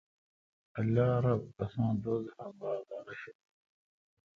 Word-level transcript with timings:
اللہ 0.79 1.09
رب 1.23 1.43
آسان 1.63 1.93
دوزخ 2.03 2.35
انگار 2.45 2.79
دا 2.87 2.97
رݭہ۔ 3.05 3.31